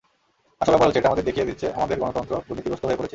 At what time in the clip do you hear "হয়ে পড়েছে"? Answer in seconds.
2.87-3.09